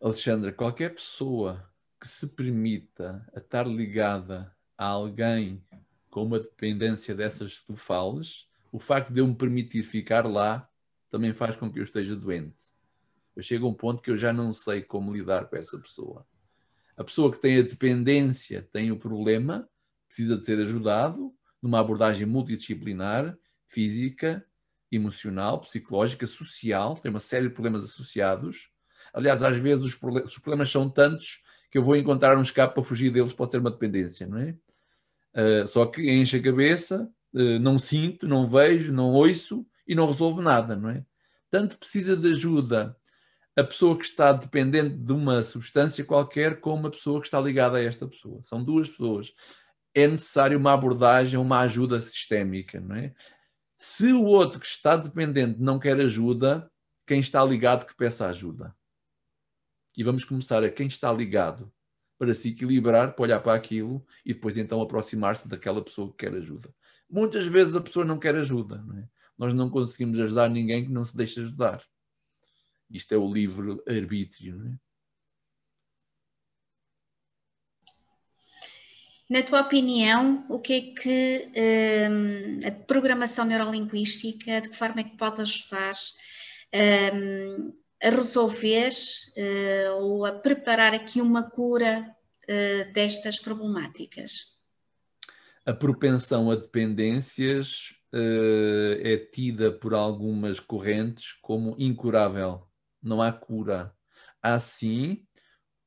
Alexandra, 0.00 0.52
qualquer 0.52 0.94
pessoa 0.94 1.64
que 2.00 2.08
se 2.08 2.26
permita 2.26 3.24
estar 3.36 3.66
ligada 3.66 4.52
a 4.76 4.86
alguém 4.86 5.64
com 6.10 6.24
uma 6.24 6.40
dependência 6.40 7.14
dessas 7.14 7.60
que 7.60 7.66
tu 7.66 7.76
falas, 7.76 8.48
o 8.72 8.80
facto 8.80 9.12
de 9.12 9.20
eu 9.20 9.28
me 9.28 9.36
permitir 9.36 9.84
ficar 9.84 10.26
lá 10.26 10.68
também 11.12 11.34
faz 11.34 11.54
com 11.54 11.70
que 11.70 11.78
eu 11.78 11.84
esteja 11.84 12.16
doente. 12.16 12.72
Eu 13.36 13.42
chego 13.42 13.66
a 13.66 13.68
um 13.68 13.74
ponto 13.74 14.02
que 14.02 14.10
eu 14.10 14.16
já 14.16 14.32
não 14.32 14.50
sei 14.54 14.80
como 14.80 15.12
lidar 15.12 15.44
com 15.44 15.56
essa 15.56 15.78
pessoa. 15.78 16.26
A 16.96 17.04
pessoa 17.04 17.30
que 17.30 17.38
tem 17.38 17.58
a 17.58 17.62
dependência 17.62 18.66
tem 18.72 18.90
o 18.90 18.96
problema, 18.96 19.68
precisa 20.08 20.38
de 20.38 20.44
ser 20.46 20.58
ajudado 20.58 21.30
numa 21.60 21.80
abordagem 21.80 22.26
multidisciplinar, 22.26 23.36
física, 23.68 24.42
emocional, 24.90 25.60
psicológica, 25.60 26.26
social, 26.26 26.96
tem 26.96 27.10
uma 27.10 27.20
série 27.20 27.48
de 27.48 27.54
problemas 27.54 27.84
associados. 27.84 28.70
Aliás, 29.12 29.42
às 29.42 29.58
vezes 29.58 29.84
os 29.84 29.94
problemas, 29.94 30.70
são 30.70 30.88
tantos 30.88 31.42
que 31.70 31.76
eu 31.76 31.84
vou 31.84 31.94
encontrar 31.94 32.38
um 32.38 32.42
escape 32.42 32.74
para 32.74 32.82
fugir 32.82 33.10
deles, 33.10 33.34
pode 33.34 33.50
ser 33.50 33.58
uma 33.58 33.70
dependência, 33.70 34.26
não 34.26 34.38
é? 34.38 34.56
Uh, 35.34 35.66
só 35.66 35.84
que 35.84 36.10
enche 36.10 36.38
a 36.38 36.42
cabeça, 36.42 37.10
uh, 37.34 37.58
não 37.58 37.76
sinto, 37.76 38.26
não 38.26 38.48
vejo, 38.48 38.92
não 38.92 39.10
ouço, 39.10 39.66
e 39.86 39.94
não 39.94 40.06
resolve 40.06 40.42
nada, 40.42 40.76
não 40.76 40.90
é? 40.90 41.04
Tanto 41.50 41.78
precisa 41.78 42.16
de 42.16 42.30
ajuda 42.30 42.96
a 43.56 43.62
pessoa 43.62 43.98
que 43.98 44.04
está 44.04 44.32
dependente 44.32 44.96
de 44.96 45.12
uma 45.12 45.42
substância 45.42 46.04
qualquer 46.04 46.60
como 46.60 46.86
a 46.86 46.90
pessoa 46.90 47.20
que 47.20 47.26
está 47.26 47.40
ligada 47.40 47.76
a 47.76 47.82
esta 47.82 48.08
pessoa. 48.08 48.42
São 48.42 48.64
duas 48.64 48.88
pessoas. 48.88 49.32
É 49.94 50.08
necessário 50.08 50.58
uma 50.58 50.72
abordagem, 50.72 51.38
uma 51.38 51.60
ajuda 51.60 52.00
sistémica, 52.00 52.80
não 52.80 52.96
é? 52.96 53.14
Se 53.78 54.12
o 54.12 54.24
outro 54.24 54.60
que 54.60 54.66
está 54.66 54.96
dependente 54.96 55.60
não 55.60 55.78
quer 55.78 55.98
ajuda, 56.00 56.70
quem 57.06 57.20
está 57.20 57.44
ligado 57.44 57.84
que 57.84 57.94
peça 57.94 58.26
ajuda. 58.26 58.74
E 59.96 60.02
vamos 60.02 60.24
começar 60.24 60.64
a 60.64 60.70
quem 60.70 60.86
está 60.86 61.12
ligado 61.12 61.70
para 62.18 62.32
se 62.32 62.50
equilibrar, 62.50 63.14
para 63.14 63.22
olhar 63.24 63.40
para 63.40 63.54
aquilo 63.54 64.06
e 64.24 64.32
depois 64.32 64.56
então 64.56 64.80
aproximar-se 64.80 65.48
daquela 65.48 65.82
pessoa 65.82 66.10
que 66.10 66.18
quer 66.18 66.34
ajuda. 66.34 66.72
Muitas 67.10 67.46
vezes 67.46 67.74
a 67.74 67.80
pessoa 67.80 68.04
não 68.04 68.18
quer 68.18 68.36
ajuda, 68.36 68.78
não 68.86 68.96
é? 68.96 69.08
Nós 69.42 69.52
não 69.54 69.68
conseguimos 69.68 70.20
ajudar 70.20 70.48
ninguém 70.48 70.84
que 70.84 70.92
não 70.92 71.04
se 71.04 71.16
deixe 71.16 71.40
ajudar. 71.40 71.82
Isto 72.88 73.12
é 73.12 73.18
o 73.18 73.32
livre 73.32 73.82
arbítrio, 73.88 74.56
não 74.56 74.70
é? 74.70 74.76
Na 79.28 79.42
tua 79.42 79.62
opinião, 79.62 80.46
o 80.48 80.60
que 80.60 80.72
é 80.74 80.80
que 80.94 81.50
um, 82.08 82.68
a 82.68 82.70
programação 82.70 83.44
neurolinguística, 83.44 84.60
de 84.60 84.68
que 84.68 84.76
forma 84.76 85.00
é 85.00 85.04
que 85.04 85.16
pode 85.16 85.40
ajudar 85.40 85.94
um, 87.12 87.76
a 88.00 88.10
resolver 88.10 88.90
uh, 88.90 89.92
ou 90.02 90.24
a 90.24 90.30
preparar 90.30 90.94
aqui 90.94 91.20
uma 91.20 91.50
cura 91.50 92.14
uh, 92.44 92.92
destas 92.92 93.40
problemáticas? 93.40 94.54
A 95.66 95.72
propensão 95.72 96.48
a 96.48 96.54
dependências 96.54 97.92
é 98.12 99.16
tida 99.16 99.72
por 99.72 99.94
algumas 99.94 100.60
correntes 100.60 101.32
como 101.40 101.74
incurável. 101.78 102.66
Não 103.02 103.22
há 103.22 103.32
cura. 103.32 103.94
Há 104.42 104.58
sim 104.58 105.24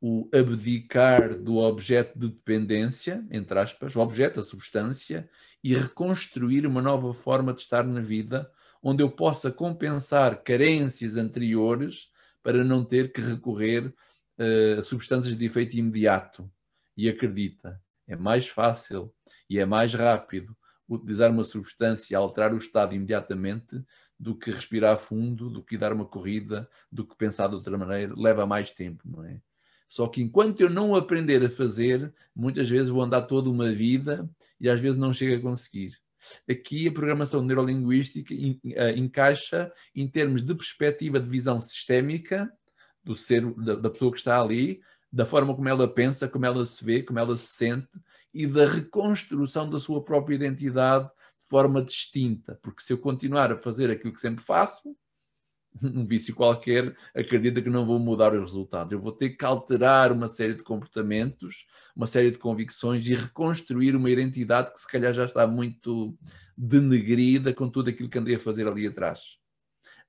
o 0.02 0.30
abdicar 0.34 1.36
do 1.36 1.58
objeto 1.58 2.18
de 2.18 2.30
dependência, 2.30 3.26
entre 3.32 3.58
aspas, 3.58 3.96
o 3.96 4.00
objeto, 4.00 4.40
a 4.40 4.44
substância, 4.44 5.30
e 5.64 5.74
reconstruir 5.74 6.68
uma 6.68 6.82
nova 6.82 7.12
forma 7.14 7.54
de 7.54 7.62
estar 7.62 7.84
na 7.84 8.02
vida, 8.02 8.52
onde 8.84 9.02
eu 9.02 9.10
possa 9.10 9.52
compensar 9.52 10.44
carências 10.44 11.18
anteriores 11.18 12.12
para 12.44 12.64
não 12.64 12.86
ter 12.86 13.12
que 13.12 13.20
recorrer 13.20 13.88
uh, 13.88 14.80
a 14.80 14.84
substâncias 14.84 15.36
de 15.36 15.44
efeito 15.44 15.76
imediato. 15.76 16.48
E 16.96 17.10
acredita, 17.10 17.82
é 18.08 18.16
mais 18.16 18.48
fácil 18.48 19.12
e 19.50 19.58
é 19.58 19.66
mais 19.66 19.94
rápido 19.96 20.56
utilizar 20.88 21.32
uma 21.32 21.44
substância 21.44 22.14
e 22.14 22.16
alterar 22.16 22.54
o 22.54 22.58
estado 22.58 22.94
imediatamente 22.94 23.84
do 24.20 24.36
que 24.36 24.52
respirar 24.52 24.98
fundo, 24.98 25.50
do 25.50 25.64
que 25.64 25.78
dar 25.78 25.92
uma 25.92 26.06
corrida, 26.06 26.70
do 26.92 27.06
que 27.06 27.16
pensar 27.16 27.48
de 27.48 27.56
outra 27.56 27.78
maneira, 27.78 28.14
leva 28.16 28.46
mais 28.46 28.72
tempo, 28.72 29.04
não 29.06 29.24
é? 29.24 29.42
Só 29.88 30.08
que 30.08 30.22
enquanto 30.22 30.62
eu 30.62 30.70
não 30.70 30.96
aprender 30.96 31.44
a 31.46 31.50
fazer, 31.50 32.14
muitas 32.36 32.70
vezes 32.70 32.90
vou 32.90 33.04
andar 33.04 33.24
toda 33.24 33.50
uma 33.50 33.72
vida 33.72 34.28
e 34.60 34.70
às 34.70 34.80
vezes 34.80 34.98
não 34.98 35.14
chego 35.14 35.36
a 35.36 35.52
conseguir. 35.52 35.98
Aqui 36.50 36.88
a 36.88 36.92
programação 36.92 37.44
neurolinguística 37.44 38.34
eh, 38.34 38.98
encaixa 38.98 39.72
em 39.94 40.08
termos 40.08 40.42
de 40.42 40.56
perspectiva 40.56 41.20
de 41.20 41.30
visão 41.30 41.62
sistémica 41.62 42.52
do 43.04 43.14
ser 43.14 43.46
da 43.54 43.90
pessoa 43.90 44.12
que 44.12 44.18
está 44.18 44.42
ali, 44.42 44.82
da 45.12 45.26
forma 45.26 45.56
como 45.56 45.70
ela 45.70 45.88
pensa, 45.88 46.28
como 46.28 46.46
ela 46.48 46.66
se 46.66 46.84
vê, 46.84 47.04
como 47.04 47.20
ela 47.20 47.38
se 47.38 47.48
sente 47.48 47.88
e 48.36 48.46
da 48.46 48.68
reconstrução 48.68 49.70
da 49.70 49.80
sua 49.80 50.04
própria 50.04 50.36
identidade 50.36 51.06
de 51.06 51.50
forma 51.50 51.82
distinta. 51.82 52.60
Porque 52.62 52.84
se 52.84 52.92
eu 52.92 52.98
continuar 52.98 53.50
a 53.50 53.58
fazer 53.58 53.90
aquilo 53.90 54.12
que 54.12 54.20
sempre 54.20 54.44
faço, 54.44 54.94
um 55.82 56.06
vício 56.06 56.36
qualquer, 56.36 56.94
acredita 57.16 57.62
que 57.62 57.70
não 57.70 57.86
vou 57.86 57.98
mudar 57.98 58.34
os 58.34 58.42
resultados. 58.42 58.92
Eu 58.92 59.00
vou 59.00 59.14
ter 59.14 59.30
que 59.30 59.46
alterar 59.46 60.12
uma 60.12 60.28
série 60.28 60.54
de 60.54 60.64
comportamentos, 60.64 61.66
uma 61.96 62.08
série 62.08 62.30
de 62.30 62.38
convicções 62.38 63.08
e 63.08 63.16
reconstruir 63.16 63.96
uma 63.96 64.10
identidade 64.10 64.74
que 64.74 64.80
se 64.82 64.88
calhar 64.88 65.14
já 65.14 65.24
está 65.24 65.48
muito 65.48 66.18
denegrida 66.58 67.54
com 67.54 67.70
tudo 67.70 67.90
aquilo 67.90 68.10
que 68.10 68.20
andei 68.20 68.36
a 68.36 68.40
fazer 68.40 68.68
ali 68.68 68.86
atrás. 68.86 69.38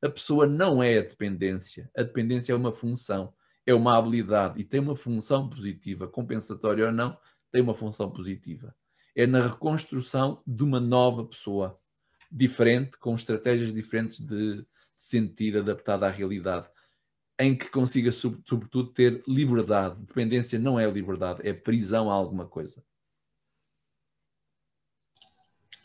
A 0.03 0.09
pessoa 0.09 0.47
não 0.47 0.83
é 0.83 0.99
a 0.99 1.03
dependência. 1.03 1.89
A 1.97 2.03
dependência 2.03 2.53
é 2.53 2.57
uma 2.57 2.73
função 2.73 3.33
é 3.67 3.75
uma 3.75 3.99
habilidade 3.99 4.61
e 4.61 4.65
tem 4.65 4.79
uma 4.79 4.95
função 4.95 5.49
positiva, 5.49 6.07
compensatória 6.07 6.87
ou 6.87 6.93
não, 6.93 7.19
tem 7.57 7.63
uma 7.63 7.75
função 7.75 8.11
positiva. 8.11 8.77
É 9.15 9.27
na 9.27 9.41
reconstrução 9.41 10.43
de 10.47 10.63
uma 10.63 10.79
nova 10.79 11.25
pessoa, 11.25 11.81
diferente, 12.31 12.99
com 12.99 13.15
estratégias 13.15 13.73
diferentes 13.73 14.21
de 14.21 14.63
sentir 14.95 15.57
adaptada 15.57 16.07
à 16.07 16.11
realidade, 16.11 16.69
em 17.39 17.57
que 17.57 17.71
consiga, 17.71 18.13
sobretudo, 18.13 18.93
ter 18.93 19.23
liberdade. 19.27 19.99
Dependência 20.01 20.59
não 20.59 20.79
é 20.79 20.87
liberdade, 20.91 21.49
é 21.49 21.55
prisão 21.55 22.11
a 22.11 22.15
alguma 22.15 22.47
coisa. 22.47 22.85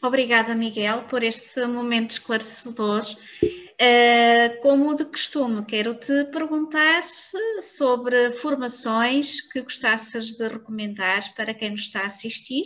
Obrigada, 0.03 0.53
Miguel, 0.53 1.03
por 1.03 1.23
este 1.23 1.65
momento 1.67 2.11
esclarecedor. 2.11 3.01
Uh, 3.81 4.61
como 4.61 4.93
de 4.93 5.03
costume, 5.05 5.65
quero-te 5.65 6.25
perguntar 6.25 7.01
sobre 7.63 8.29
formações 8.29 9.41
que 9.41 9.59
gostasses 9.59 10.33
de 10.33 10.47
recomendar 10.47 11.33
para 11.33 11.51
quem 11.51 11.71
nos 11.71 11.81
está 11.81 12.01
a 12.01 12.05
assistir, 12.05 12.65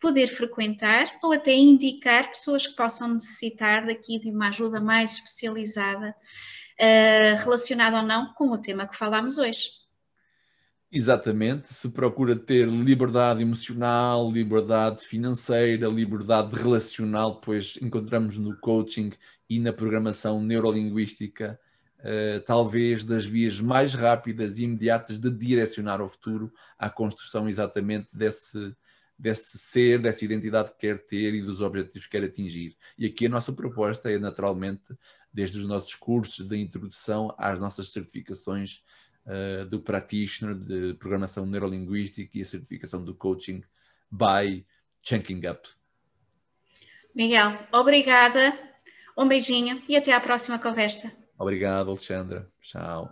poder 0.00 0.26
frequentar 0.26 1.06
ou 1.22 1.32
até 1.32 1.54
indicar 1.54 2.32
pessoas 2.32 2.66
que 2.66 2.74
possam 2.74 3.14
necessitar 3.14 3.86
daqui 3.86 4.18
de 4.18 4.28
uma 4.28 4.48
ajuda 4.48 4.80
mais 4.80 5.12
especializada, 5.12 6.16
uh, 6.80 7.44
relacionada 7.44 7.98
ou 7.98 8.02
não 8.02 8.34
com 8.34 8.50
o 8.50 8.60
tema 8.60 8.88
que 8.88 8.96
falámos 8.96 9.38
hoje. 9.38 9.85
Exatamente, 10.90 11.72
se 11.74 11.90
procura 11.90 12.36
ter 12.36 12.68
liberdade 12.68 13.42
emocional, 13.42 14.30
liberdade 14.30 15.04
financeira, 15.04 15.88
liberdade 15.88 16.54
relacional, 16.54 17.40
pois 17.40 17.76
encontramos 17.82 18.38
no 18.38 18.56
coaching 18.58 19.10
e 19.50 19.58
na 19.58 19.72
programação 19.72 20.40
neurolinguística 20.40 21.58
uh, 21.98 22.40
talvez 22.46 23.02
das 23.04 23.24
vias 23.24 23.60
mais 23.60 23.94
rápidas 23.94 24.58
e 24.58 24.64
imediatas 24.64 25.18
de 25.18 25.28
direcionar 25.28 26.00
o 26.00 26.08
futuro 26.08 26.52
à 26.78 26.88
construção 26.88 27.48
exatamente 27.48 28.08
desse, 28.12 28.72
desse 29.18 29.58
ser, 29.58 30.00
dessa 30.00 30.24
identidade 30.24 30.70
que 30.70 30.78
quer 30.78 31.04
ter 31.04 31.34
e 31.34 31.42
dos 31.42 31.60
objetivos 31.60 32.06
que 32.06 32.16
quer 32.18 32.24
atingir. 32.24 32.76
E 32.96 33.06
aqui 33.06 33.26
a 33.26 33.30
nossa 33.30 33.52
proposta 33.52 34.10
é 34.10 34.18
naturalmente, 34.18 34.94
desde 35.32 35.58
os 35.58 35.66
nossos 35.66 35.94
cursos 35.96 36.46
de 36.46 36.56
introdução 36.56 37.34
às 37.36 37.58
nossas 37.58 37.92
certificações 37.92 38.82
uh, 39.26 39.66
do 39.66 39.80
practitioner 39.80 40.54
de 40.54 40.94
programação 40.94 41.44
neurolinguística 41.46 42.38
e 42.38 42.42
a 42.42 42.46
certificação 42.46 43.04
do 43.04 43.14
coaching 43.14 43.62
by 44.10 44.64
Chunking 45.02 45.46
Up. 45.46 45.68
Miguel, 47.14 47.58
obrigada, 47.72 48.58
um 49.16 49.26
beijinho 49.26 49.82
e 49.88 49.96
até 49.96 50.12
à 50.12 50.20
próxima 50.20 50.58
conversa. 50.58 51.10
Obrigado, 51.38 51.90
Alexandra. 51.90 52.50
Tchau. 52.60 53.10